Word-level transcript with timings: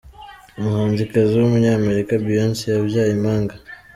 Umuhanzikazi 0.57 1.33
w’ 1.35 1.43
Umunyamerika 1.49 2.11
’Beyonce’ 2.23 2.63
yabyaye 2.67 3.11
impanga. 3.17 3.55